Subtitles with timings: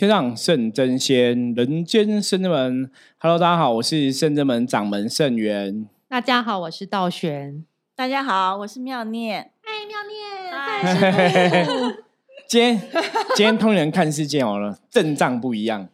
[0.00, 2.90] 天上圣真仙，人间圣真门。
[3.18, 5.86] Hello，大家好，我是圣真门掌门圣元。
[6.08, 7.66] 大家好，我是道玄。
[7.94, 9.50] 大家好，我是妙念。
[9.60, 10.50] 嗨，妙念。
[10.58, 11.66] 嗨。
[12.48, 12.80] 今天
[13.36, 15.86] 今天通人看世界哦，阵仗不一样。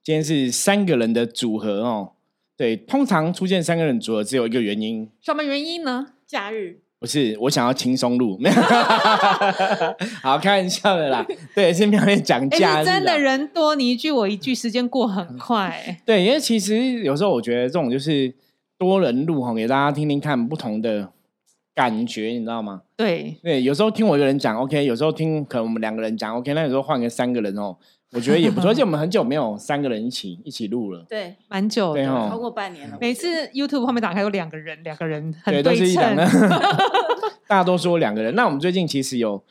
[0.00, 2.12] 今天是三个人的组合哦。
[2.56, 5.10] 对，通常出现三个人组合只有一个原因。
[5.20, 6.12] 什么原因呢？
[6.24, 6.78] 假日。
[7.00, 8.38] 不是，我想要轻松录，
[10.22, 11.26] 好开玩笑的啦。
[11.54, 12.84] 对，是妙念讲假日。
[12.84, 15.98] 真的人多，你一句我一句，时间过很快。
[16.04, 18.34] 对，因为其实有时候我觉得这种就是
[18.78, 21.10] 多人录哈，给大家听听看不同的
[21.74, 22.82] 感觉，你知道吗？
[22.98, 27.78] 对对，有时候听我一个人讲 OK，有时候听可能我们两个人讲 OK，那有时候换个三个人哦。
[28.12, 32.98] 我觉得也不错， 而且我们很久没有三个人一起一起录了，对，蛮久，对超过半年了。
[33.00, 36.16] 每次 YouTube 后面打开有两个人，两个人很对称。
[37.46, 38.34] 大家都说两个人。
[38.34, 39.42] 那我们最近其实有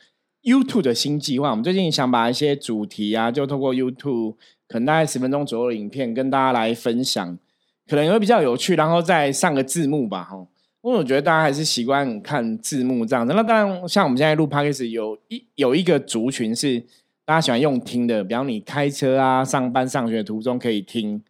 [0.42, 4.34] YouTube 的新计划，我们最近想把一些主题啊，就透过 YouTube，
[4.68, 7.38] 可能大概十分钟左右的影片跟大家来分享，
[7.88, 10.36] 可能也会比较有趣，然后再上个字幕吧，哈。
[10.82, 13.32] 因为我觉得大家还是习惯看字幕这样子。
[13.34, 16.84] 那当然，像我们现在录 Podcast 有一有一个族群是。
[17.30, 21.22] 大家喜欢用听的，比方你开车啊、上班、上学途中可以听。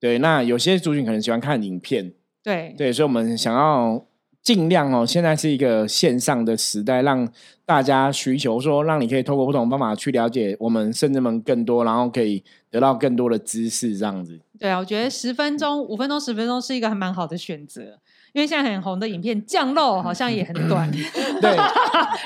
[0.00, 2.12] 对，那有些族群可能喜欢看影片。
[2.42, 4.04] 对对，所以我们想要
[4.42, 7.32] 尽量哦，现在是一个线上的时代，让
[7.64, 14.40] 大家需求说，让你可以透过不同方法去了解我们甚至们更多，然后可以得到更多的知识，这样子。
[14.58, 18.00] 对啊，我觉得十分钟、五分钟、十分钟是一个还蛮好的选择。
[18.34, 20.90] 因为现在很红的影片降肉好像也很短，
[21.40, 21.56] 对，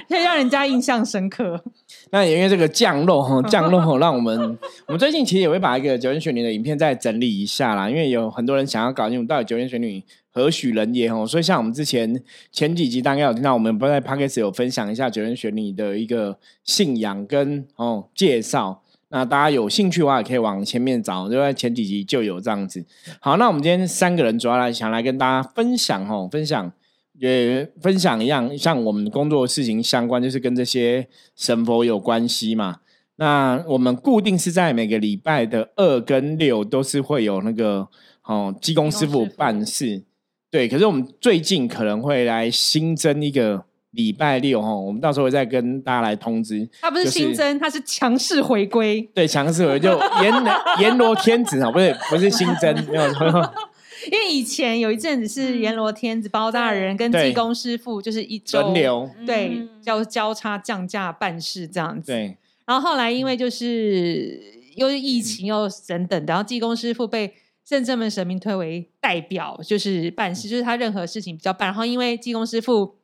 [0.09, 1.63] 可以让人家印象深刻。
[2.11, 7.91] 那也因为这个降肉哈，降肉哈， 让我们我们最近其实也会把一个九天玄女的影片再整理一下啦。
[7.91, 18.83] 因为有很多人想要搞清楚到底九天玄女何许人也哦，所以像我们之前前几集大概有听到，我们不在 p o d c a s 有分享一下九天玄女的一个信仰跟哦介绍。
[19.11, 22.85] 那大家有兴趣的话，也可以往前面找，就在前几集就有这样子。
[23.21, 26.71] 好，那我们今天三个人主要来想来跟大家分享哦，分享
[27.15, 32.81] 也分享一样，像我们工作的事情相关，就是跟这些神佛有关系嘛。
[33.17, 37.89] 那我们固定是在每个礼拜的二跟六都是会有那个
[38.25, 40.03] 哦，技工师傅办事。
[40.51, 43.68] 对，可是我们最近可能会来新增一个。
[43.99, 46.67] 礼拜六哈，我们到时候会再跟大家来通知。
[46.81, 49.03] 他不是新增，他是强势回归。
[49.13, 50.33] 对，强势回就阎
[50.79, 53.27] 阎罗天子啊，不是不是新增，没有错。
[54.13, 62.13] 因为以前有一阵子是阎罗天子包大人跟济公师傅，就是一周轮流，对，交交叉降价办事这样子。
[62.13, 62.37] 对。
[62.65, 64.41] 然后后来因为就是
[64.77, 67.35] 又是疫情又等等，然后济公师傅被
[67.69, 71.67] 圣正门神明推为代表，就是办事，就是他任何事情比较办。
[71.67, 72.95] 然后因为济公师傅。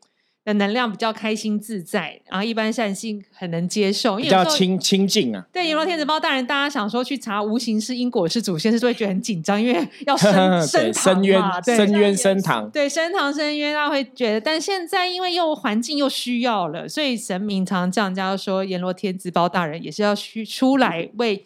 [0.45, 5.47] 的能量比较开心自在，然后一般善心很能接受，比较亲亲近啊。
[5.51, 14.41] 对阎罗天子包大人，大家想说去查无形是因果是祖先，是会觉得很紧张，因为要 升升深渊深渊升堂，对升堂升渊，大家会觉得。
[14.41, 21.43] 但现在因为又环境又需要了，所以神明常这样家说阎罗天子包大人也是要去出来为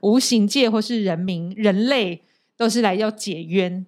[0.00, 2.22] 无形界或是人民人类
[2.56, 3.86] 都是来要解冤，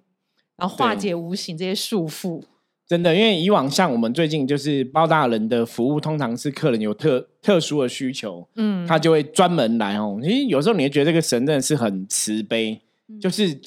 [0.55, 2.43] 然后化解无形这些束缚。
[2.85, 10.19] 真的，因为以往像我们最近就是包大人的服务，通常是客人有特特殊的需求，嗯，他就会专门来哦。
[10.21, 12.79] 其实有时候你会觉得这个神真的是很慈悲，
[13.21, 13.57] 就是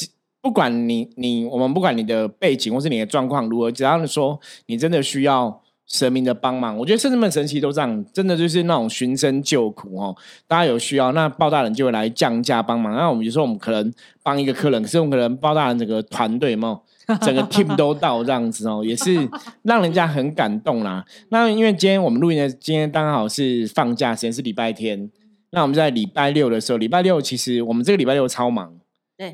[0.41, 10.15] 不管你你我们不管你的背景或是你的状况如何，只要说你真的需要神明的帮忙，我觉得甚至们神奇都这样，真的就是那种寻声救苦哦。
[10.47, 12.95] 大家有需要，那包大人就会来降价帮忙。
[12.95, 16.83] 那我们有时候我们可能帮一个客人，可是我们可能包大人整个团队嘛。
[17.23, 19.29] 整个 team 都到这样子哦，也是
[19.63, 21.05] 让人家很感动啦。
[21.29, 25.11] 那因为今天我们录音的今天刚好是放假时间是礼拜天，
[25.51, 28.73] 那我们在礼拜六的时候，礼拜六其实我们这个礼拜六超忙。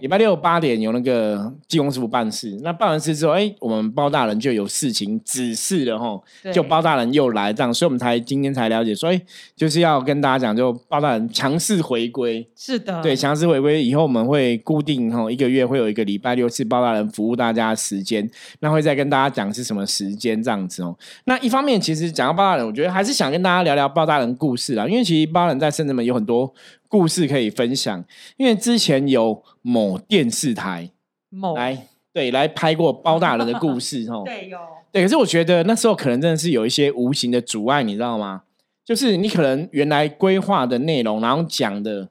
[0.00, 6.20] 礼拜六八点有那个技工师傅办事，那办完事之后，哎，我们包大人就有事情指示了哈，
[6.52, 9.20] 就包大人又来这样，所以我们才今天才了解，所以
[9.56, 18.30] 就是要跟大家讲，就包大人强势回归，是的，对，强势回归以后我们会固定哈一个月会有一个礼拜六是包大人服务大家的时间，
[18.60, 20.96] 那会再跟大家讲是什么时间这样子哦。
[21.24, 26.54] 那一方面其实讲到包大人，我觉得还是想跟大家聊聊包大人故事啦，因为其实包大人在深圳门有很多。
[26.92, 28.04] 故事可以分享，
[28.36, 30.90] 因为之前有某电视台
[31.30, 31.56] 某。
[31.56, 34.58] 来对来拍过包大人的故事 哦，对有。
[34.92, 38.42] 对，可是我觉得那时候可能真的是有一些无形的阻碍，你知道吗？
[38.84, 42.10] 就是你可能原来规划的内容，然后讲的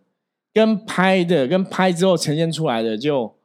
[0.51, 3.35] 跟拍的跟拍之后呈现出来的就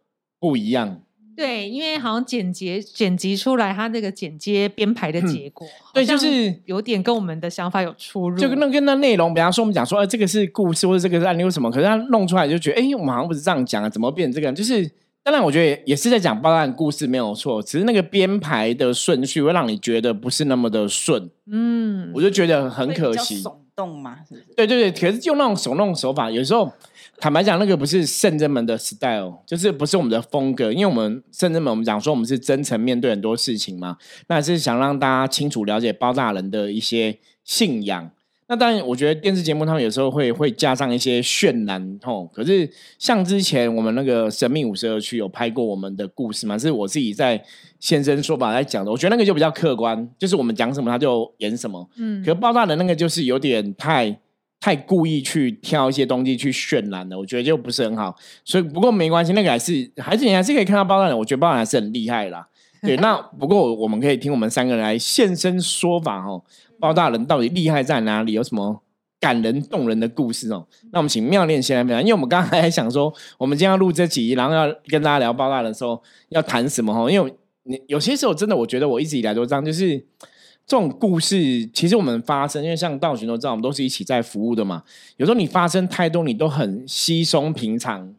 [0.41, 1.03] 不一样，
[1.37, 8.39] 对，因为好像剪辑剪辑出来，它那个剪接编排的结果，对就是有点跟我们的想法有出入。
[8.39, 14.55] 就跟那跟那内容，比方说我们讲说，呃，这个是故事或者这个是案例或什么，可是他弄出来就觉得，哎，我们好像不是这样讲啊，怎么变成这个样？
[14.55, 14.91] 就是
[15.23, 23.43] 当然，我觉得也也是在讲报案故事没有错，只是那个编排的顺序会让你觉得不是那么的顺，嗯，我就觉得很可惜。
[23.43, 24.47] 耸动嘛，是不是？
[24.57, 26.73] 对对对，可是用那种手弄手法，有时候
[27.19, 30.73] 坦白讲，那个不是圣真门的 style，就是不是我们的风格。
[30.73, 33.97] 因为我们圣真门，我们讲说我们是真诚面对很多事情嘛，
[34.29, 38.11] 那是想让大家清楚了解包大人的一些信仰。
[38.49, 42.27] 那当然，我觉得电视节目他们有时候会会加上一些渲染吼。
[42.27, 47.43] 可是像之前我们那个《神秘五十二区》有拍过我们的故事嘛，是我自己在
[47.81, 48.91] 现身说法在讲的。
[48.93, 51.91] 我觉得那个就比较客观，就是我们讲什么他就演什么。
[51.97, 54.17] 嗯可包大人那个就是有点太
[54.61, 58.17] 太故意去挑一些东西去渲染了，我觉得就不是很好。
[58.45, 62.47] 所以不过没关系，那个还是还是你还是可以看到包大人，我觉得包大人还是很厉害啦。
[62.83, 66.43] 对， 那不过我们可以听我们三个人来现身说法哦，
[66.79, 68.33] 包大人到底厉害在哪里？
[68.33, 68.83] 有什么？
[69.19, 80.05] 感人动人的故事哦，那我们请妙恋先来分享，因为我们刚才还想说，我们今天要录这集，然后要跟大家聊包大人的时候要谈什么哦，因为你有些时候真的，我觉得我一直以来都这样，就是
[80.67, 84.83] 这种故事，其实我们发生，因为像道群都知道，我们都是一起在服务的嘛。
[85.17, 88.13] 有时候你发生太多，你都很稀松平常，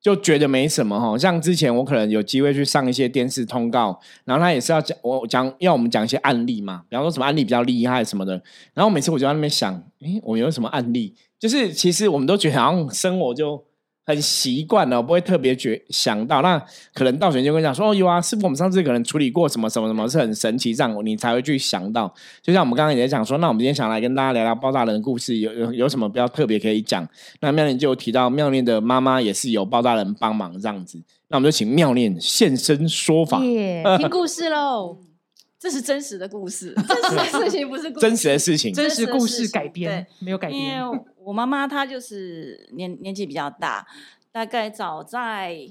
[0.00, 1.18] 就觉得没什么哈。
[1.18, 8.40] 像之前我可能有机会去上一些电视通告，然后他也是要讲我讲要我们讲一些案例嘛，比方说什么案例比较厉害什么的。
[8.74, 11.14] 然后每次我就在那边想，诶，我有什么案例？
[11.36, 13.64] 就是其实我们都觉得好像生活就
[14.04, 16.42] 很习惯了，不会特别觉想到。
[16.42, 16.60] 那
[16.92, 22.12] 可能道玄就跟你讲说，哦，有啊，师傅，我们上次可能处理过什么什么什么，是很神奇，这样你才会去想到。
[22.42, 27.08] 就像我们刚刚也在讲说，那我们今天想来跟大家聊聊包大人的故事，有有有什么比较特别可以讲？
[27.40, 34.98] 那妙念就有提到妙念的妈妈也是有包大人帮忙这样子，那我们就请妙念现身说法，耶，听故事喽，
[35.60, 38.74] 这是真实的故事，真实的事情不是故事 真实的事情。
[38.74, 40.90] 真实故事改编，没有改因编。
[40.90, 43.86] 为我妈妈她就是年年纪比较大，
[44.30, 45.68] 大概早在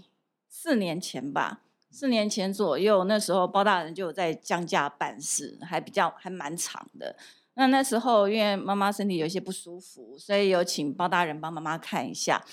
[0.48, 7.16] 四年前吧，四年前左右，那时候包大人就在降价办事，还比较还蛮长的。
[7.56, 12.44] 那那时候因为妈妈身体有一些不舒服，所以有请包大人帮妈妈看一下。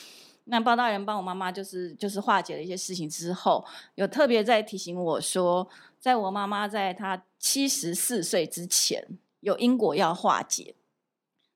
[0.51, 3.65] 那包大人帮我妈妈就是就是化解了一些事情之后，
[3.97, 5.69] 有特别在提醒我说，
[6.01, 9.07] 在我妈妈在她七十四岁之前，
[9.41, 10.75] 有因果要化解。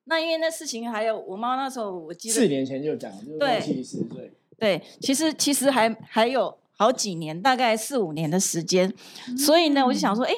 [0.04, 8.92] 那因为那事情还有我妈那时候，我记得四年前就讲，就是对七十四岁，对，其实其实还还有好几年，大概四五年的时间，
[9.38, 10.32] 所以呢，我就想说，哎，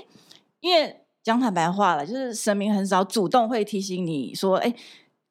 [0.61, 4.75] 因为讲坦白话了，就是神明很少主动会提醒你说，哎，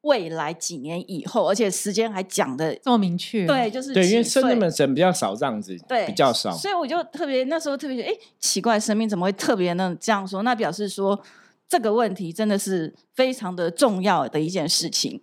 [0.02, 6.52] 未来几年以后，而且时间还讲的，这么明确，对，就是对，因为几岁圣人们神比较少这样子，对比较少。
[6.52, 10.42] 所以我就特别那时候特别觉得，哎，奇怪，神明怎么会特别那这样说？
[10.42, 11.20] 那表示说
[11.74, 15.20] 这个问题真的是非常的重要的一件事情。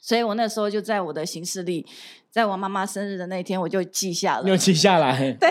[0.00, 1.86] 所以我那时候就在我的行事历，
[2.32, 4.56] 在我妈妈生日的那一天，我就记下了你有。
[4.56, 5.48] 记下来，对，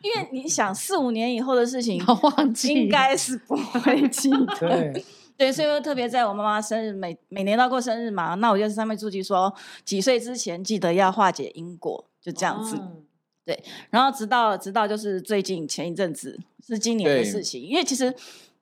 [0.00, 4.46] 因为你想四五年以后的事情， 好忘记，应该是不会记得。
[4.58, 5.04] 对，
[5.36, 9.54] 对，所以我特别在我妈妈生日，每每年到过生日嘛，那我就在上面注记说，
[9.84, 12.76] 几岁之前记得要化解因果，就这样子。
[12.76, 13.04] 哦
[13.88, 18.14] 然后直到直到就是最近前一阵子是今年的事情，因为其实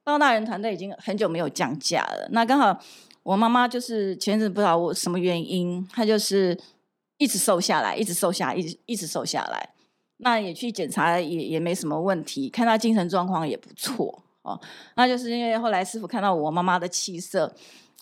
[0.06, 2.28] 包大人团队已经很久没有降价了。
[2.30, 2.80] 那刚好
[3.24, 6.56] 我妈妈就是前一阵不知道我什么原因，她就是
[7.18, 9.70] 一直瘦下来，一直瘦下来，一直一直瘦下来。
[10.18, 14.60] 那也去检查也也没什么问题，看她精神状况也不错哦。
[14.94, 17.52] 那就是因为后来师傅看到我妈妈的气色。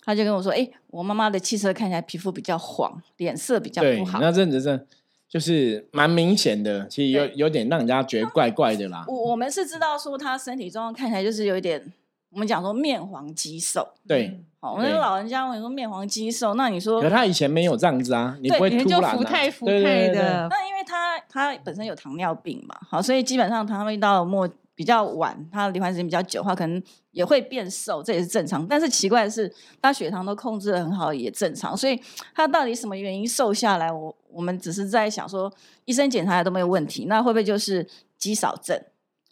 [0.06, 4.20] 他就跟我说：“哎、我妈妈的气色看起来皮肤比较黄，脸色比较不，好。
[4.20, 4.86] 那阵子真的
[5.34, 9.04] 就是蛮明显的，其实有有点让人家觉得怪怪的啦。
[9.08, 11.92] 我我们是知道说他身体状况看起来就是有一点，
[12.30, 13.84] 我们讲说面黄肌瘦。
[14.06, 15.00] 对，好，那个对。
[15.00, 19.16] 老人家问你说面黄肌瘦，那你说可，他以前没有这样子啊，你会以前就突然啊。
[19.16, 28.66] 福态福对的，那因为他他本身有糖尿病嘛，好，所以基本上他会到末比较晚，他罹患时间比较久的话，可能也会变瘦，这也是正常。
[28.66, 31.76] 但是奇怪的是，他血糖都控制的很好，也正常。
[31.76, 32.00] 所以
[32.34, 33.92] 他到底什么原因瘦下来？
[33.92, 35.52] 我我们只是在想说，
[35.84, 37.86] 医生检查都没有问题，那会不会就是
[38.18, 38.82] 肌少症？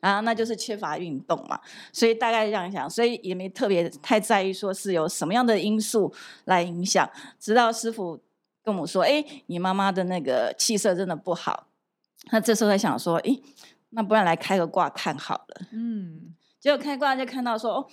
[0.01, 1.61] 啊，那就是缺乏运动嘛，
[1.93, 6.13] 所以大概这样想，所以也没特别太在意说是有什么样的因素
[6.47, 7.09] 来影响。
[7.39, 8.19] 直到师傅
[8.65, 11.69] 跟我说：“哎，你妈妈的那个气色真的不好。”
[12.33, 13.39] 那这时候在想说：“哎，
[13.93, 15.67] 那不然来开个卦看好了。
[15.71, 17.87] 嗯，”结果开卦就看到说：“哦，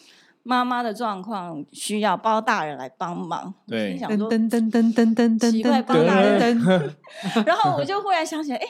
[0.44, 6.94] 妈妈的状况需要包大人来帮忙。”对想说，噔噔噔噔噔噔噔奇怪噔帮大人噔，
[7.46, 8.68] 然后我就忽然想起来，哎，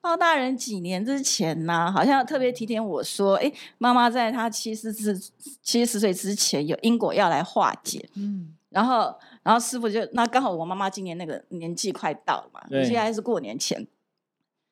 [0.00, 5.18] 包大人几年之前呢，好像特别提点我说，哎，妈妈在她七十之
[5.62, 8.08] 七十岁之前有因果要来化解。
[8.14, 13.86] 嗯，然后然后师傅就那刚好我妈妈今年那个年纪快到了嘛，现在是过年前，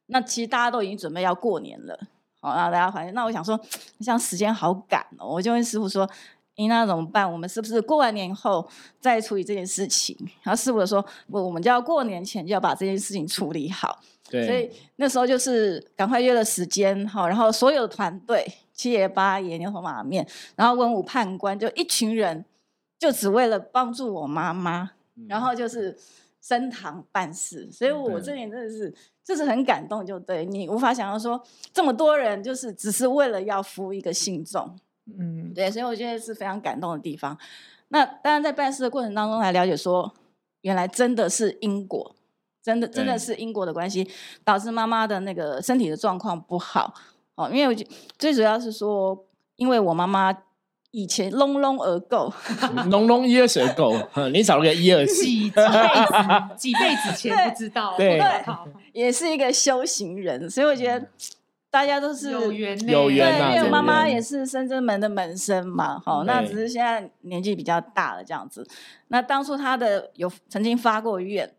[0.07, 1.99] 那其实大家都已经准备要过年了。
[2.41, 3.61] 好，然后大家怀念，那我想说，
[4.01, 6.09] 像时间好赶哦，我就问师傅说。
[6.57, 7.31] 咦那怎么办？
[7.31, 8.67] 我们是不是过完年后
[8.99, 10.17] 再处理这件事情？
[10.43, 22.43] 然后师傅说：“不，我们就要过年前就要把这件事情处理好。”对，所以那时候就是赶快约了时间哈，然后所有团队七爷八爷牛头马面，然后文武判官就一群人，
[22.99, 24.93] 就只为了帮助我妈妈，
[25.29, 25.95] 然后就是
[26.41, 27.71] 升堂办事。
[27.71, 28.95] 所以我这点真的是
[29.27, 31.43] 就是很感动，就对你无法想象说
[31.73, 34.79] 这么多人就是只是为了要服一个信众。
[35.19, 37.37] 嗯，对，所以我觉得是非常感动的地方。
[37.89, 40.15] 那当然，在办事的过程当中，来了解说，
[40.61, 42.15] 原来真的是因果，
[42.63, 44.09] 真的真的是因果的关系，
[44.45, 46.95] 导致妈妈的那个身体的状况不好。
[47.35, 47.85] 哦，因为我
[48.17, 50.33] 最主要是说，因为我妈妈
[50.97, 52.33] 以前隆隆而够，
[52.89, 53.95] 隆隆一二十够，
[54.33, 58.19] 你找了个一二几几辈子几辈子前不知道，对，
[58.95, 61.07] 也是一个修行人，所以我觉得。
[61.69, 68.67] 大家都是有缘，有缘因为妈妈也是深圳门的门生嘛，好，那只是现在年纪比较大了这样子。
[69.09, 71.53] 那当初他的有曾经发过愿，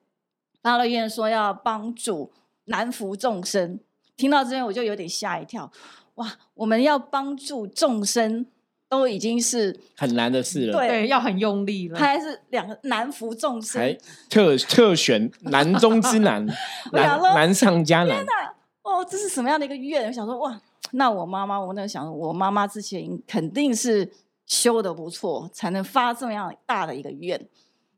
[0.64, 2.32] 发了愿说要帮助
[2.66, 3.80] 难服众生。
[4.16, 5.72] 听到这边我就有点吓一跳，
[6.16, 8.48] 哇，我们要帮助众生
[8.90, 11.98] 都已经是很难的事了，对，要很用力了。
[11.98, 13.98] 他还是两个难服众生，
[14.30, 16.46] 特特选难中之难，
[16.94, 18.26] 难难上加难。
[18.84, 20.08] 哦，这是什么样的一个愿？
[20.08, 24.10] 我想说，哇，那我妈妈，我那想，我妈妈之前肯定是
[24.46, 27.48] 修的不错，才能发这么样大的一个愿。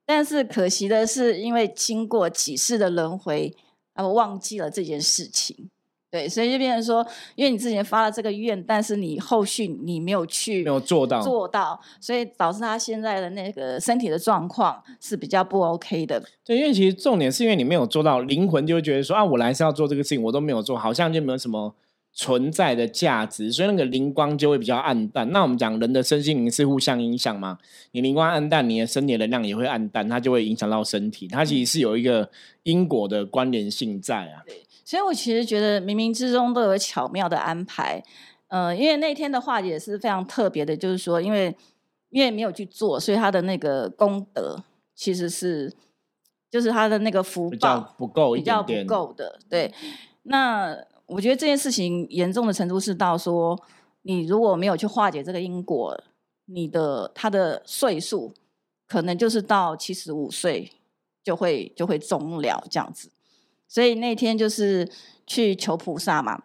[0.05, 3.55] 但是可惜的是，因为经过几世的轮回，
[3.93, 5.69] 他们忘记了这件事情。
[6.11, 16.23] 对，所以就变成说，因为你之前发了这个愿，但是你后续你没有去，没有做到，做到，所以导致他现在的那个身体的状况是比较不 OK 的。
[16.43, 21.75] 对，因为其实重点是因为你没有做到，灵魂就会觉得说啊，我来是要做这个事情，我都没有做，好像就没有什么
[22.11, 25.31] 存在的价值，所以那个灵光就会比较暗淡。
[25.31, 27.59] 那我们讲人的身心灵是互相影响嘛，
[27.91, 32.31] 你灵光暗淡，你的身体能量也会暗淡，它就会影响到身体，它其实是有一个
[32.63, 34.41] 因果的关联性在啊。
[34.47, 34.63] 对。
[34.89, 38.03] 所以，我其实觉得冥冥之中都有巧妙的安排，
[38.47, 41.55] 呃，因为那天的话也是非常特别的，就是说，因为
[42.09, 44.63] 因为没有去做，所以他的那个功德
[44.95, 45.71] 其实是，
[46.49, 49.39] 就是他的那个福报不够，比较不够的。
[49.47, 49.71] 对，
[50.23, 53.61] 那我觉得这件事情严重的程度是到说，
[54.01, 55.95] 你如果没有去化解这个因果，
[56.45, 58.33] 你的他的岁数
[58.87, 60.71] 可能就是到七十五岁
[61.23, 63.11] 就会就会终了这样子。
[63.69, 64.91] 所以那天就是
[65.25, 66.41] 去求菩萨嘛，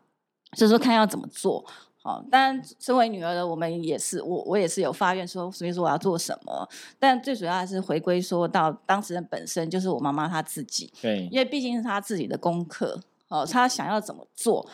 [0.53, 1.65] 就说看要怎么做。
[2.03, 6.69] 好，当然身为女儿的我们也是，我我也是有发愿说，所以说我要做什么。
[6.99, 10.93] 但最主要还是回归说到当事人本身，就是我妈妈她自己。
[11.01, 14.69] 对，因为毕竟是她自己的功课，哦，她想要怎么做，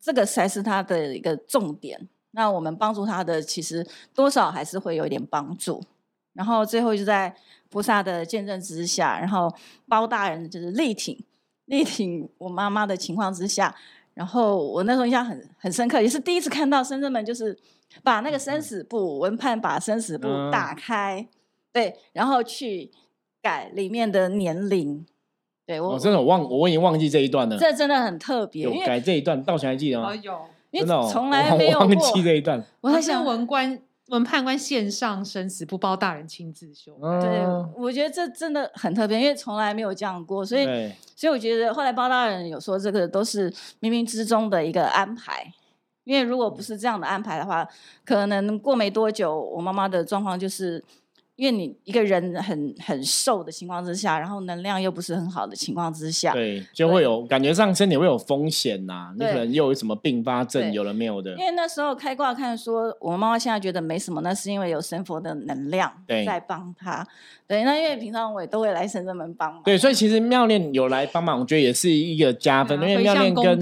[0.00, 2.08] 这个才是她的一个重点。
[2.30, 5.84] 那我们帮助她的，其实多少还是会有一点帮助。
[6.32, 7.36] 然后最后就在
[7.68, 9.54] 菩萨的见证之下，然后
[9.86, 11.22] 包大人就是力挺。
[11.70, 13.74] 力挺我妈妈的情况之下，
[14.12, 17.56] 然后我那时候印象很很深刻，也是第一次看到深圳们就是
[18.02, 21.26] 把那个生死簿文判把生死簿打开，
[21.72, 22.90] 对，然后去
[23.40, 25.06] 改里面的年龄。
[25.66, 28.64] 对我真的我忘我已经忘记这一段了，这真的很特别。
[28.64, 30.14] 有改这一段，到前还记得吗？
[30.16, 30.38] 有，
[30.72, 32.62] 因为从来没有忘记这一段。
[32.80, 33.80] 我在想文官。
[34.10, 40.64] 文判官线上生死不包大人亲自修，对，我觉得这真的很特别，因为从来没有这样过，所以，
[41.16, 43.50] 所以我觉得后来包大人有说这个都是
[43.80, 45.52] 冥冥之中的一个安排，
[46.04, 47.66] 因为如果不是这样的安排的话，
[48.04, 50.84] 可能过没多久，我妈妈的状况就是。
[51.40, 59.10] 因为你一个人很很瘦的情况之下，然后能量又不是很好的情况之下，对，就会有感觉上身体会有风险呐。
[59.18, 61.30] 你可能又有什么并发症，有了没有的？
[61.38, 65.90] 因为那时候开挂看说，我妈妈现在觉得没什么，那是因为有神佛的能量
[66.26, 67.06] 在帮她。
[67.50, 69.60] 对，那因为平常我也都会来神圳门帮忙。
[69.64, 72.80] 对，所以其实妙念有来帮忙，我觉得也是一个加分。
[72.80, 73.58] 因为妙念跟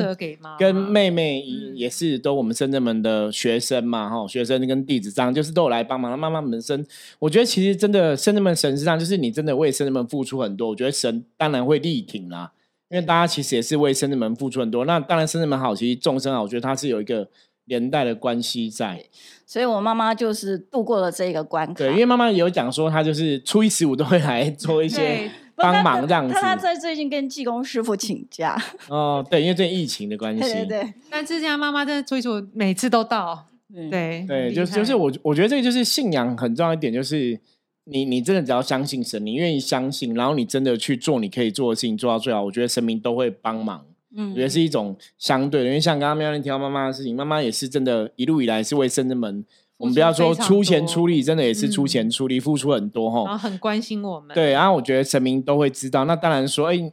[0.58, 6.18] 跟妹妹也是都我们深圳门的学生嘛，哈，学生跟弟子这样，就是都有来帮忙。
[6.18, 6.84] 妈妈门生，
[7.18, 12.52] 我觉得其实真的深圳门神事上，就是你真的为深圳门付出很多，我觉得神当然会力挺啦。
[12.90, 14.84] 因为大家其实也是为深圳门付出很多。
[14.84, 17.26] 那当然深圳门好，其实众生好，我觉得它是有一个。
[17.68, 19.04] 连带的关系在，
[19.46, 21.74] 所以我妈妈就是度过了这个关卡。
[21.74, 26.34] 对，因为妈妈有讲说，她就是初一十五都会来做一些帮忙这样子。
[26.60, 28.56] 在最近跟技工师傅请假。
[28.88, 30.40] 哦，对，因为最近疫情的关系。
[30.40, 30.94] 对对对。
[31.10, 33.46] 但这家妈妈真的追求每次都到。
[33.90, 37.38] 对对，就就是我我觉得这个就是信仰很重要一点，就是
[37.84, 43.84] 你你真的只要相信神，你愿意相信，然后你真的去做你可以做的事情，做到最好，我觉得神明都会帮忙。
[44.18, 49.42] 嗯，我觉得是一种相对的，因为像刚刚喵玲提到妈妈的事情，妈妈也是真的，一路以来是为生人们。
[49.78, 53.24] 我们不要说出钱出力，真的也是出钱出力，付出很多哈。
[53.24, 54.34] 然后很关心我们。
[54.34, 56.04] 对，然后我觉得神明都会知道。
[56.04, 56.92] 那当然说，哎，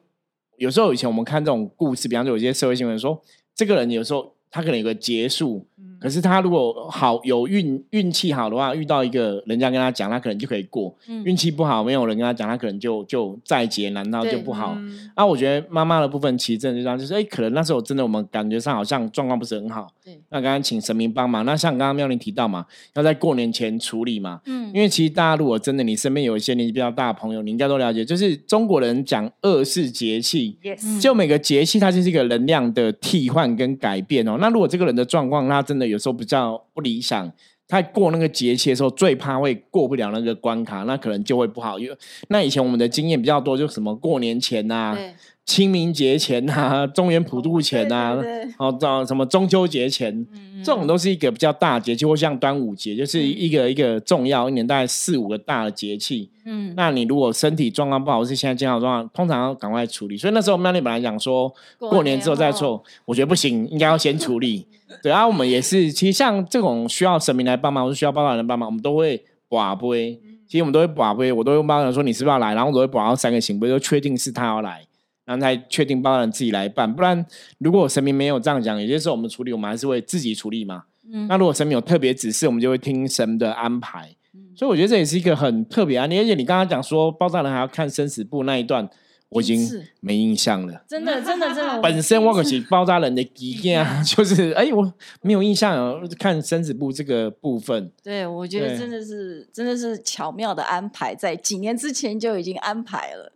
[0.58, 3.22] 有时候以前我们看这种故事，比方说有些社会新闻说，
[3.54, 4.34] 这个人有时候。
[4.52, 5.68] 他可能有个结束，
[6.00, 10.96] 可是他如果好有运运气好的话，遇到一个人家跟他讲，他可能就可以过。
[11.24, 14.78] 运气不好，没有人跟他讲，他可能就就再劫难道就不好。
[15.16, 19.88] 那我觉得妈妈的部分其实真的就这样，就是哎，可能那时候真的我们感觉上好像状况不是很好。
[20.30, 21.46] 那刚刚请神明帮忙。
[21.46, 24.42] 那像刚刚妙玲提到嘛，要在过年前处理嘛。
[24.46, 30.58] 嗯，因为其实大家如果真的你身边有一些年纪比较大的朋友，你应该都了解，就是中国人讲二是节气，
[31.02, 34.38] 就每个节气它就是一个能量的替换跟改变哦。
[34.40, 37.32] 那如果这个人的状况，他真的有时候比较不理想，
[37.68, 41.80] 他过那个节气的时候，最怕会过不了那个关卡，那可能就会不好。
[41.80, 41.98] 因为
[42.30, 44.98] 那以前我们的经验比较多，就什么过年前呐。
[45.46, 48.20] 清明节前呐，中原普渡前呐，
[48.58, 50.26] 哦，到什么中秋节前，
[50.64, 56.28] 这种都是一个比较大节气，或像端午节，就是一个一个重要一年大概四五个大的节气。
[56.46, 60.18] 嗯，那你如果身体状况不好，是现在健康状况，通常要赶快处理。
[60.18, 64.66] 所以那时候曼丽本来讲说，过年之后再做，我觉得不行，应该要先处理。
[65.04, 70.20] 对啊，我们也是，其实像这种需要神明来帮忙，或是需要帮忙人帮忙，我们都会把杯。
[70.48, 74.86] 其实我们都会把杯，我都会帮人说你是不是要来，然后我都会把到三个行杯，就确定是他要来。
[75.26, 77.26] 然后才确定帮人自己来办，不然
[77.58, 80.84] 如果神明没有这样讲，有些时候我们处理，我们还是会自己处理嘛。
[81.12, 84.16] 嗯，那如果神明有特别指示，我们就会听神的安排。
[84.56, 86.06] 所以我觉得这也是一个很特别啊。
[86.06, 88.88] 你而且你刚刚讲说包大人还要看生死簿那一段，
[89.30, 89.60] 我已经
[90.00, 90.84] 没印象了。
[90.88, 91.82] 真的，真的，真的。
[91.82, 97.92] 本身我可是包大人的基因啊，就是哎，我没有印象看生死簿这个部分。
[98.04, 103.34] 对，我觉得真的是真的是巧妙的安排，在几年之前就已经安排了。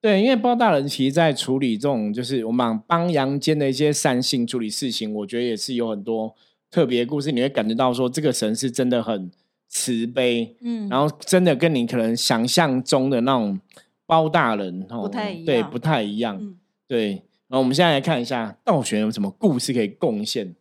[0.00, 6.34] 对，因为包大人其实，在处理这种就是我们帮阳间的一些善性处理事情，我觉得也是有很多
[6.70, 7.32] 特别故事。
[7.32, 9.30] 你会感觉到说，这个神是真的很
[9.68, 13.58] 慈悲，嗯，然后真的跟你可能想象中的那种
[14.06, 16.56] 包大人不太一样，对，不太一样。
[16.88, 17.10] 对，
[17.48, 20.54] 然后我们现在来看一下道玄有什么故事可以贡献。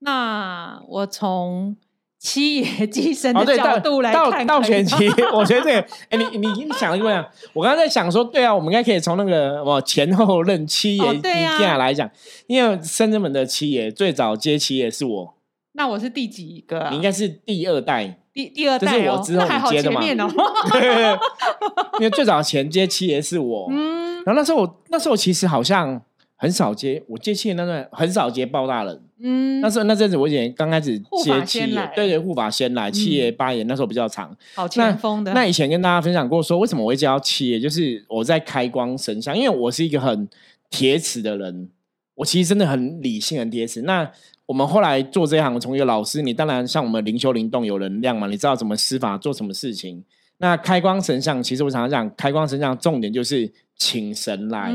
[0.00, 1.76] 那我从。
[2.18, 7.24] 七爷寄生的角度来看，道玄期，我觉得这个，哎，你你你想一个样？
[7.52, 11.28] 我刚刚在想说，对啊，我们应该可以从那个我前后任七爷底
[11.58, 12.10] 下来讲，
[12.46, 15.34] 因为深圳门的七爷最早接七爷是我，
[15.74, 16.88] 那我是第几个？
[16.90, 20.28] 你应该是第二代，第第二代哦，那还好前面哦，
[21.98, 26.02] 因为最早前接七爷是我，嗯，然后那时候我那时候其实好像。
[26.38, 29.02] 很少接我接七爷那段，很少接包大人。
[29.20, 35.32] 嗯，那时候那阵子我以前刚开始接七爷，对对，护法先来，七爷八爷那时候比较长，好前锋的。
[35.32, 40.28] 那以前跟大家分享过，说为什么我会接到七爷，就是我在开光神像，因为我是一个很
[40.68, 41.70] 铁齿的人，
[42.16, 43.80] 我其实真的很理性、很铁齿。
[43.80, 44.12] 那
[44.46, 50.02] 我们后来做这一行，从一个老师，你当然像我们灵修灵动有能量嘛，你知道怎么施法做什么事情。
[50.38, 54.72] 那开光神像，其实我常常讲，开光神像重点就是请神来。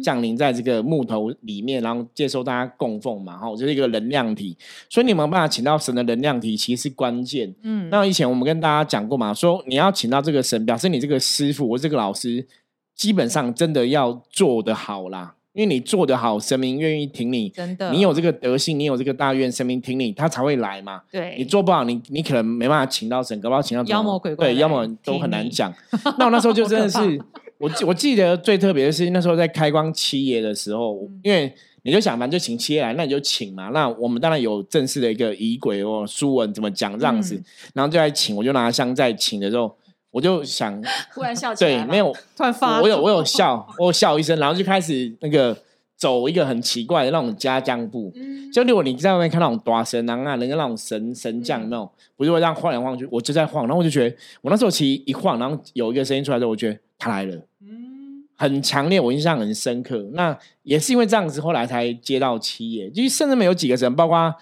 [0.00, 4.56] 降临在这个木头里面，然后接受大家供奉嘛，哈，就是一个能量体。
[4.88, 7.52] 所以你们办法请到神的能量体，其实是关键。
[7.62, 12.46] 嗯，那以前我们跟大家讲过嘛，说你要请到这个神，表示你这个师傅或这个老师，
[12.94, 15.34] 基本上真的要做得好啦。
[15.58, 21.02] 因为你做得好，神明愿意挺你，真的，你有这个德性，你有这个大愿，神明挺你，他才会来嘛。
[21.10, 25.74] 对，你做不好，你你可能没办法请到神，搞不好请到妖魔鬼怪，对，妖魔都很难讲。
[26.16, 26.98] 那我那时候就真的是。
[27.58, 33.70] 我我记得最特别的是那时候在开光七爷的时候，因为你就想，反正就请七爷来，那你就请嘛。
[33.74, 37.42] 那我们当然有正式的一个仪轨哦，书文怎么讲这样子，
[37.74, 39.74] 然后就来请，我就拿香在请的时候，
[40.10, 40.80] 我就想
[41.12, 45.56] 突然笑起来，对，没有突然发， 我有我有笑，我有笑一声，然后就开始那个
[45.96, 48.10] 走一个很奇怪的那种家将步。
[48.14, 57.36] 嗯就如果你在外面看那种大神郎啊，人家那种神神将那种，不是会这样晃来晃去，我就在晃，然后我就觉得，我那时候其实一晃，然后有一个声音出来之后，我觉得他来了。
[57.60, 59.98] 嗯很强烈，我印象很深刻。
[60.12, 62.88] 那也是因为这样子，后来才接到七爷。
[62.88, 64.32] 就是甚至没有几个神，包括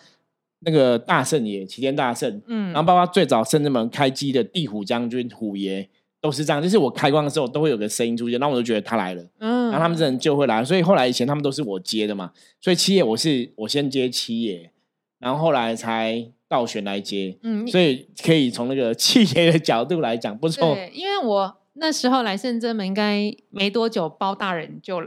[0.60, 5.88] 那个大圣爷齐天大圣，嗯，然后包括最早甚至门开机的地虎将军虎爷，
[6.20, 6.62] 都是这样。
[6.62, 10.64] 就是我开光的时候，都会有个声音出现，那我就觉得他来了，嗯，然后他们这人就会来。
[10.64, 14.70] 所以后来以前他们都是我接的嘛，所以七爷我是我先接七爷，
[15.18, 20.76] 然后后来才倒悬来接，嗯，所以可以从那个七爷的角度来讲，不错。
[20.92, 21.56] 因为我。
[21.78, 24.98] 那时候来圣真门应该没多久，包大人就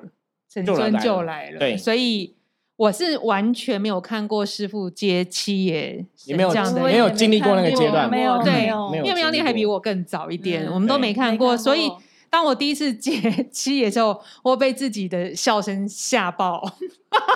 [0.47, 2.35] 神尊就来了，对，所以
[2.79, 11.91] 我是完全没有看过师傅接七爷你没有这样的，没有经历过那个阶段，没有对没有，因为苗栗还比我更早一点，我们都没看过，所以。
[12.31, 13.19] 当我第一次接
[13.51, 16.61] 七爷的时候，我被自己的笑声吓爆。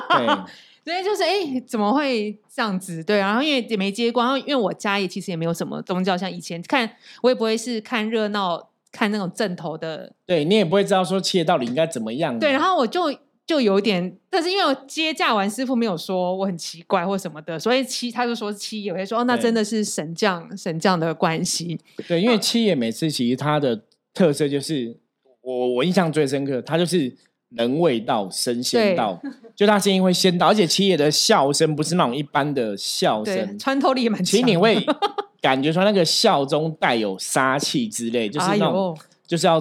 [0.09, 0.27] 对，
[0.85, 3.03] 所以就是哎，怎么会这样子？
[3.03, 6.87] 对，然后因为也没接过，然后因为我家也其实也没有什么宗教，像以前看
[7.23, 10.13] 我也不会是看热闹，看那种正头的。
[10.27, 12.37] 对你也不会知道说七爷到底应该怎么样。
[12.37, 13.11] 对，然后我就
[13.45, 21.79] 就有点，但是因为我接驾完师傅没有说我很奇怪或什么的，所以七他就说七爷，我就说哦，那真的是神将神将的关系。
[22.07, 23.81] 对，因为七爷每次其实他的。
[24.15, 24.95] 特色就是
[25.41, 27.11] 我我印象最深刻，他就是
[27.49, 29.19] 人未到神先到，
[29.55, 34.25] 就他声音会先到，而且七爷的笑声不是那种一般的笑声，穿透力也蛮强。
[34.25, 34.77] 其实你会
[35.41, 39.59] 感觉说那个笑中带有杀气之类，就是那种就是要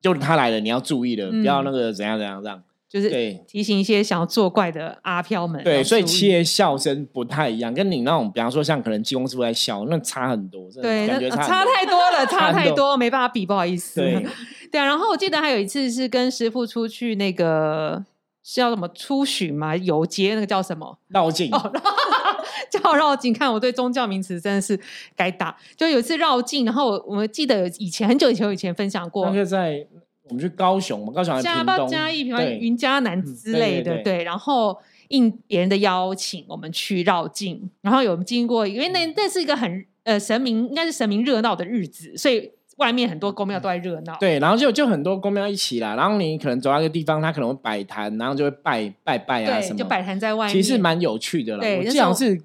[0.00, 2.62] 就是他来了，你要注意了，不要那个怎样怎样这样。
[2.94, 3.10] 就是
[3.48, 5.60] 提醒一些想要作怪的阿飘们。
[5.64, 10.70] 对，所以七爷笑声不太一样，跟你那种，比方说像可能技公师傅在笑，那差很多。
[10.80, 14.00] 对，感觉差太多了，差太多，没办法比，不好意思。
[14.00, 14.24] 对，
[14.70, 14.84] 对啊。
[14.84, 18.04] 然后我记得还有一次是跟师傅出去，那个
[18.44, 19.74] 是叫什么出巡嘛？
[19.74, 20.96] 游街那个叫什么？
[21.08, 21.50] 绕境。
[22.70, 23.34] 叫绕境。
[23.34, 24.78] 看我对宗教名词真的是
[25.16, 25.56] 该打。
[25.76, 29.84] 就有一次绕境，然后我我们记得以前很久以前以前分享过，那个在。
[30.28, 34.24] 我们去高雄嘛，高雄还是屏东、嘉义、屏东、云嘉南之类的，对。
[34.24, 37.70] 然后应别人的邀请，我们去绕境。
[37.82, 44.16] 然后有经过，因为那那是一个很呃神明，应该是神明热闹的日子，所以外面很多公庙都在热闹。
[44.18, 45.94] 对，然后就就很多公庙一起啦。
[45.94, 51.60] 然后你可能走到一个地方，他可能会摆摊，然后就会拜拜拜啊什么，就摆摊在外面，其实蛮有趣的啦。
[51.60, 52.40] 对，这样是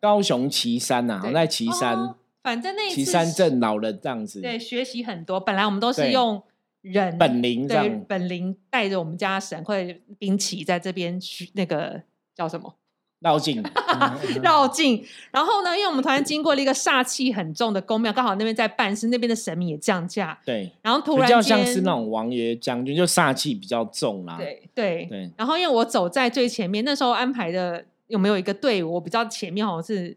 [0.00, 4.40] 高雄旗山呐，在旗山，反正那旗山镇老人这样子。
[4.40, 5.40] 对，学习很多。
[5.40, 6.40] 本来我们都是用。
[6.84, 12.02] 人本灵对本灵带着我们家神会兵旗在这边去那个
[12.34, 12.76] 叫什么
[13.20, 13.62] 绕境
[14.42, 25.30] 绕境，然后呢，因为我们突然经过了一个煞气很重的宫庙，刚好那边在办事，那边的神明也降价，对，然后突然比较像是那种王爷将军，就煞气比较重啦，对对对。
[25.38, 28.92] 然后因为我走在最前面，那时候安排的有没有一个队伍？
[28.92, 30.14] 我比较前面好像是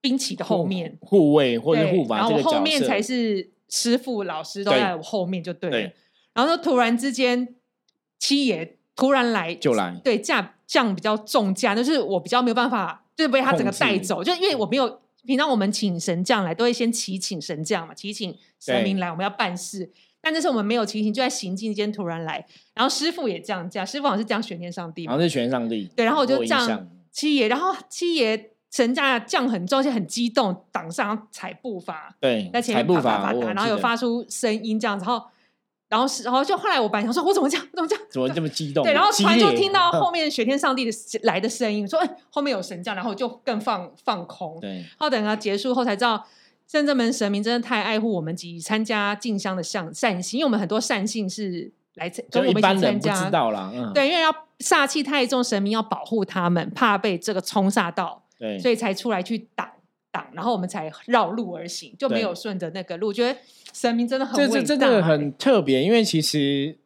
[0.00, 5.90] 兵旗的后面护卫或者护法，然后后面才是师傅老师都在我后面就对了。
[6.34, 7.54] 然后就突然之间，
[8.18, 22.44] 七爷突然来就来，对价降比较重价，就是我比较没有办法，就是被他整个带走，就因为我没有平常我们请神将来都会先祈请神将嘛，祈请神明来，我们要办事，但这是我们没有祈请，就在行进间突然来，
[22.74, 35.26] 然后师傅也降价，师傅好像是降玄天上帝，好像是玄天上帝，对，然后我就降七爷，然后七爷神价降很重，而且很激动，挡上踩步伐，对，在前面啪啪啪打，然后有发出声音这样子，然后。
[35.94, 38.82] 然后是，然后就后来我本来想说，我怎么讲，怎么讲，怎么这么激动？
[38.82, 40.90] 对，然后突然就听到后面雪天上帝的
[41.22, 44.58] 来的声音，说：“哎，后面有神将。”然后就更放放空。
[44.60, 46.26] 对，然后等他结束后才知道，
[46.66, 53.24] 圣正门神明真的太爱护我们及参加进香的善善心，因为我们很多善信是来跟我们一起参加。
[53.24, 59.68] 知道了，嗯，对，因为要煞气太重，神明要保护他们，怕被这个冲煞到，对，所以才出来去挡。
[60.14, 63.08] 挡，然后我们才绕路而行，就没有顺着那个路。
[63.08, 63.36] 我觉得
[63.72, 66.78] 神明真的很这这真的很特别，因为其实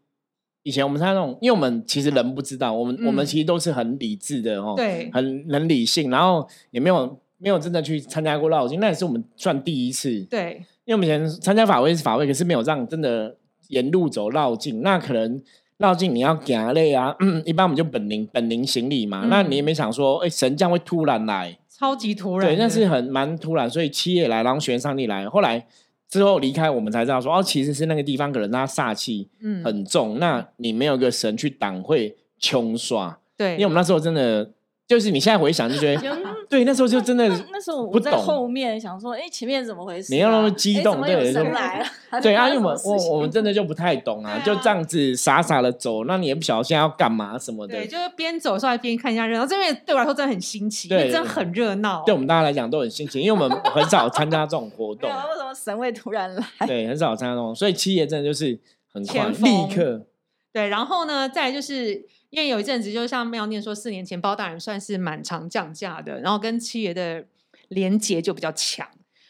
[0.63, 10.23] 以前我们那种，因为我们其实人不知道，我们我们其实都是很理智的哦，对，很很理性，然后也没有没有真的去参加过绕境，那也是我们算第一次。
[10.31, 13.37] 对，因为我们以前参加法会是法会，可是没有让真的
[13.69, 15.41] 沿路走绕境，那可能
[15.77, 17.15] 绕境你要行累啊，
[17.45, 21.59] 一般我们就本灵本灵行礼嘛，那你也没想说，哎，神将会突然来。
[21.79, 25.67] 超级突然，对，那是很蛮突然，所以七月来，然后玄上帝来，后来
[26.09, 29.29] 之后离开，我们才知道说，哦，其实是那个地方可能他煞气
[29.65, 33.19] 很重，那你没有个神去挡，会冲刷。
[33.37, 34.53] 对，因为我们那时候真的。
[34.89, 36.17] 就是你现在回想就觉得，
[36.49, 40.15] 对，那时候就真的那时候我在后面想说，哎，前面怎么回事？
[40.15, 41.87] 你要那么激动，对，就来了。
[42.23, 47.75] 对啊，因为我们我我们真的就不太懂啊，就这样子傻傻的走，那你也不晓得现在要干嘛什么的。
[47.75, 52.03] 对，就是边走上来边看一下热闹，这边对我来说真的很新奇，对，真的很热闹。
[52.07, 55.11] 对我们大家来讲都很新奇，因为我们很少参加这种活动。
[55.11, 56.67] 为什么神会突然来？
[56.67, 58.59] 对，很少参加这种，所以七爷真的就是
[58.91, 60.07] 很快，立刻。
[60.51, 62.07] 对，然后呢，再就是。
[62.31, 67.25] 因为有一阵子，就像妙念说，四年前包大人算是蛮常降价的，然后跟七爷的
[67.69, 68.87] 连结就比较强。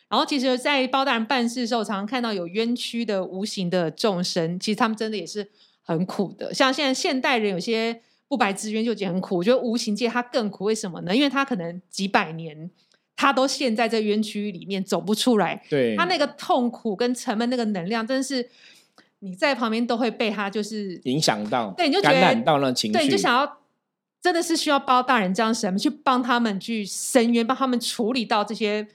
[0.08, 5.48] 然后其实，在包大人办事的时候，常常看到有冤屈的无形的众生，其实他们真的也是
[5.82, 6.52] 很苦的。
[6.52, 10.64] 像现在现代人有些不白之冤就已经很苦，我觉得无形界他更苦。
[10.64, 11.14] 为什么呢？
[11.14, 12.68] 因为他可能几百年
[13.14, 18.48] 他都陷在这冤屈里面走不出来，对他那个痛苦跟沉闷那个能量，真的是。
[19.20, 23.58] 你在旁边都会被他就是影响到，对，你就觉得感染到那情绪，对，你就想要
[24.20, 28.86] 真的是需要包大人这样神去帮他们去伸冤，帮他们处理到这些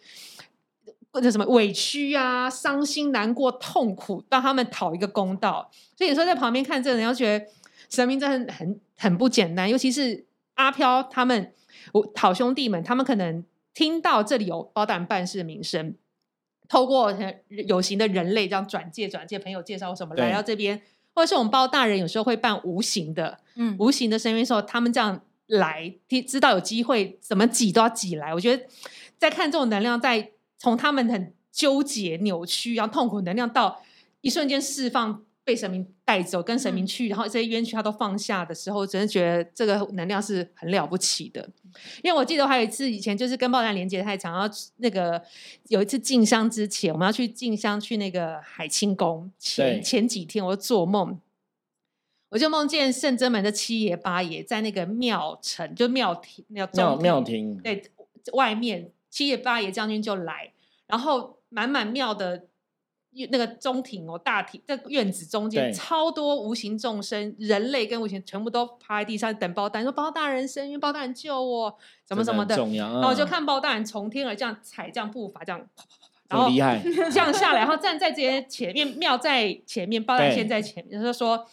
[1.11, 5.69] 或者什么委屈啊、伤心、难过、痛苦，帮他们讨一个公道。
[5.97, 7.45] 所以有时候在旁边看这个人，要觉得
[7.89, 11.51] 神明真的很很不简单，尤其是阿飘他们，
[11.91, 15.95] 我好兄弟们，他们可能听到这里有包大人办事的名声。
[16.73, 17.15] 透过
[17.67, 20.81] 有形的人类这样转介、转介朋友介绍什么来到这边，
[21.13, 25.93] 或者是我们包大人有时候会办无形的，嗯，无形的声音时候，他们这样来，
[26.27, 28.33] 知道有机会怎么挤都要挤来。
[28.33, 28.65] 我觉得
[29.19, 33.83] 在看这种能量，在从他们很纠结、扭曲，然后痛苦能量到
[34.21, 35.23] 一瞬间释放。
[35.45, 41.47] 被神明带走，跟神明去，然后这些冤屈他都放下的时候，真的觉得这个能量是很了不起的。
[42.03, 45.23] 因为我记得还有一次，以前就是跟爆弹连接太长，然后那个
[45.69, 51.19] 有一次进香之前，我们要去进香去那个海清宫前前几天，我就做梦，
[52.29, 57.81] 我就梦见圣真门的七爷八爷在那个庙城，就庙庭庙庙庙庭对
[58.33, 60.51] 外面，七爷八爷将军就来，
[60.87, 62.47] 然后满满庙的。
[63.29, 72.55] 那个中庭哦，大庭在院子中间，超多无形众生，人类跟无形全部都趴在地上等包大人，说包大人生冤，包大人救我，什么什么的。
[72.55, 75.89] 然后就看包大人从天而降，踩这样步伐这样啪啪
[76.27, 81.45] 啪，然后厉害 降下来，然后站在这些前面，庙在前面，包大人先在前面，就说：“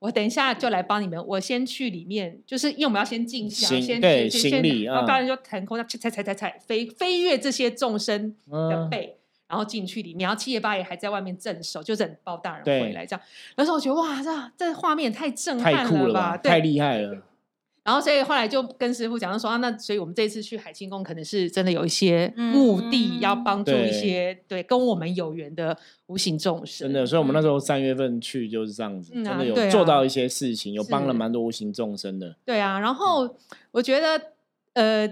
[0.00, 9.17] 我等一下就来帮你们，我先去里面，就是因为我们要先进香，先去先礼啊。”包大人就腾空，踩踩踩踩踩，飞飞越这些众生的背。
[9.48, 13.20] 然后进去里面，然后七爷八爷还在外面镇守，就等包大人回来这样。
[13.56, 17.22] 那时候我觉得哇，这这画面太震撼了吧，太厉害了。
[17.82, 25.74] 然后所以后来就跟师傅讲说啊，那所以我们这次去海清宫可能是真的有一些目的，要帮助一些对跟我们有缘的
[26.08, 26.86] 无形众生。
[26.86, 32.36] 真的，所以我们那时候三月份去就是这样子，真的有做到一些事情，有帮了蛮多无形众生的。
[32.44, 33.34] 对啊，然后
[33.70, 34.32] 我觉得
[34.74, 35.10] 呃。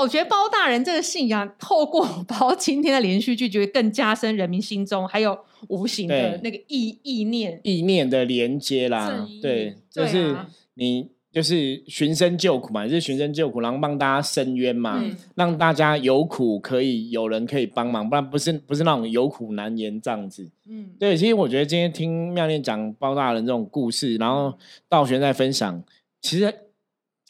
[0.00, 9.26] 我觉得包大人这个信仰，透过包今天的连续剧，就会更加深人民心中还有无形的那个意意念、意念的连接啦。
[9.40, 10.34] 对，就是
[10.74, 15.02] 你就是寻声救苦嘛，就是寻声救苦，然后帮大家伸冤嘛，
[15.34, 20.50] 让大家有苦可以有人可以帮忙，不然不是不是那种有苦难言这样子。
[20.68, 24.52] 嗯，对，其实我觉得今天听妙念讲包大人这种故事，然后
[24.88, 25.82] 道玄在分享，
[26.20, 26.52] 其实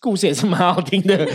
[0.01, 1.27] 故事也是蛮好听的。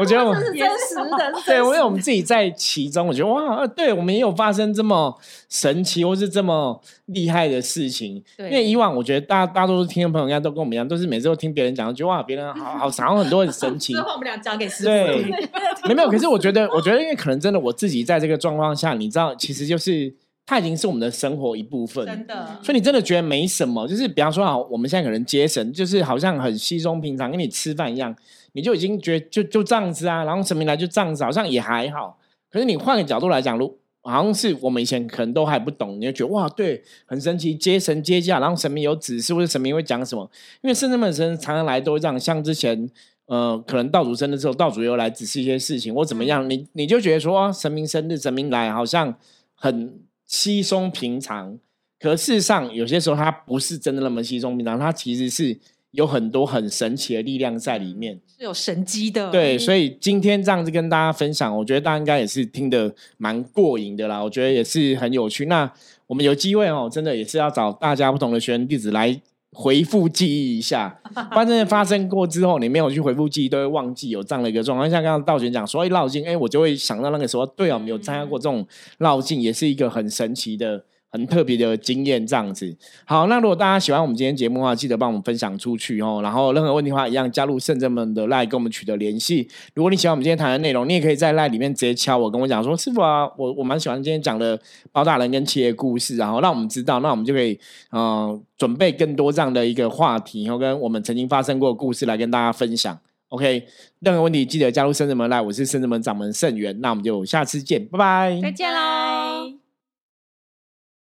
[0.00, 5.14] 我觉得我们是真实的， 对，因为我们自己在其中，我觉得哇，对我们也有发生这么
[5.48, 8.22] 神奇或是这么厉害的事情。
[8.38, 13.92] 因为以往我觉得大大多数听众朋友应该都跟我们一样，都是每次都听别人讲，觉得哇，别人好好常很多很神奇。
[13.94, 14.88] 之后我们俩讲给师傅。
[14.88, 15.24] 对，
[15.94, 16.10] 没有。
[16.10, 20.12] 可是我觉得，我觉得因为可能真的我自己在这个状况下，你知道，其实就是
[20.46, 22.58] 它已经是我们的生活一部分，真的。
[22.62, 28.14] 所以你真的觉得没什么，就是比方说啊，我们现在可能接神，就是好像很稀松平常，跟你吃饭一样。
[28.52, 32.18] 你就已经觉得就就这样子啊，然后神明来就这样子，好像也还好。
[32.50, 40.28] 可是你换个角度来讲，如好像是我们以前可能都还不懂，你就觉得哇，对，很神奇，接神接驾，然后神明有指示或者神明会讲什么？
[40.62, 42.90] 因为圣人本身常常来都这样，像之前
[43.26, 49.14] 呃，可能道主生的时候，道主又来指示一些事情或怎么样，你你就觉得说神明生日，神明来好像
[49.54, 51.58] 很稀松平常。
[52.00, 55.60] 可事实上，有些时候它不是真的那么稀松平常，它其实是。
[55.92, 59.30] 有很多很神奇的力量在里面，是有神机的。
[59.30, 64.22] 对，所以今天这样子跟大家分享，我觉得大家应该也是听得蛮过瘾的啦。
[64.22, 65.46] 我觉得也是很有趣。
[65.46, 65.70] 那
[66.06, 69.20] 我们有机会哦，真的也是要找大家不同的学员弟子来
[69.52, 71.00] 回复记忆一下。
[71.34, 74.88] 发生发生过之后，你没有去回复记忆，都会忘记有这样的一个状况。
[74.88, 78.64] 像刚刚道玄讲说，哎，绕境，哎，我就会想到那个时候，对啊，我们有参加过这种
[78.98, 80.84] 绕境，也是一个很神奇的。
[81.10, 82.76] 很特别的经验，这样子。
[83.04, 86.20] 好，那如果大家喜欢我们今天节目的话，记得帮我们分享出去哦。
[86.22, 89.48] 然后任何问题的话，一样加入圣正们的赖跟我们取得联系。
[89.74, 94.58] 如果你喜欢我们今天谈的内容，你也可以在赖里面直接敲我，跟我讲说师傅啊，我我蛮喜欢今天讲的
[94.92, 97.58] 包大人跟企业故事，然后让我们知道，那我们就可以
[97.92, 102.98] 嗯准备更多这样的一个话题，然后跟我们曾经发生过的故事来跟大家分享。
[103.30, 103.64] OK，
[104.00, 109.59] 任何问题记得加入圣正门赖，我是圣正门掌门圣元，那我们就下次见，拜拜，再见喽。